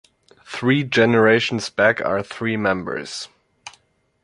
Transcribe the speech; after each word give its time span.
Three 0.47 0.83
generations 0.83 1.69
back 1.69 2.01
are 2.03 2.23
three 2.23 2.57
members. 2.57 3.29